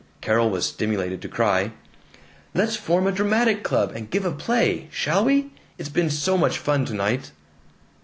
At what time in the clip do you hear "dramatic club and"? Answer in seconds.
3.11-4.09